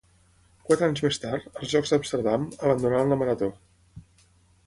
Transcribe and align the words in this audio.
Quatre 0.69 0.87
anys 0.91 1.01
més 1.07 1.19
tard, 1.25 1.43
als 1.59 1.69
Jocs 1.73 1.93
d'Amsterdam, 1.95 2.47
abandonà 2.69 3.05
en 3.05 3.13
la 3.15 3.19
marató. 3.23 3.51